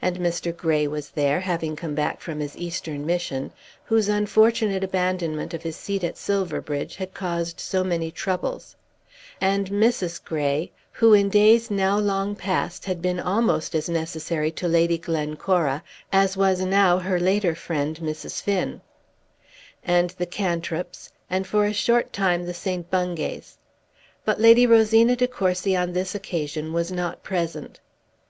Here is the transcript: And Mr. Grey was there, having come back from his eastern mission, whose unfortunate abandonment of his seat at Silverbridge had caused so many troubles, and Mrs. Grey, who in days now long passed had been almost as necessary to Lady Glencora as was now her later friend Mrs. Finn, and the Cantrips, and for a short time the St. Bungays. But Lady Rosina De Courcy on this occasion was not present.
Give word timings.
And 0.00 0.16
Mr. 0.18 0.56
Grey 0.56 0.86
was 0.86 1.10
there, 1.10 1.40
having 1.40 1.76
come 1.76 1.94
back 1.94 2.22
from 2.22 2.40
his 2.40 2.56
eastern 2.56 3.04
mission, 3.04 3.52
whose 3.84 4.08
unfortunate 4.08 4.82
abandonment 4.82 5.52
of 5.52 5.60
his 5.62 5.76
seat 5.76 6.02
at 6.02 6.16
Silverbridge 6.16 6.96
had 6.96 7.12
caused 7.12 7.60
so 7.60 7.84
many 7.84 8.10
troubles, 8.10 8.76
and 9.42 9.68
Mrs. 9.70 10.24
Grey, 10.24 10.72
who 10.92 11.12
in 11.12 11.28
days 11.28 11.70
now 11.70 11.98
long 11.98 12.34
passed 12.34 12.86
had 12.86 13.02
been 13.02 13.20
almost 13.20 13.74
as 13.74 13.90
necessary 13.90 14.50
to 14.52 14.66
Lady 14.66 14.96
Glencora 14.96 15.82
as 16.10 16.34
was 16.34 16.62
now 16.62 16.96
her 16.98 17.20
later 17.20 17.54
friend 17.54 17.98
Mrs. 17.98 18.40
Finn, 18.40 18.80
and 19.84 20.08
the 20.16 20.24
Cantrips, 20.24 21.10
and 21.28 21.46
for 21.46 21.66
a 21.66 21.74
short 21.74 22.10
time 22.14 22.46
the 22.46 22.54
St. 22.54 22.90
Bungays. 22.90 23.58
But 24.24 24.40
Lady 24.40 24.66
Rosina 24.66 25.14
De 25.14 25.28
Courcy 25.28 25.76
on 25.76 25.92
this 25.92 26.14
occasion 26.14 26.72
was 26.72 26.90
not 26.90 27.22
present. 27.22 27.80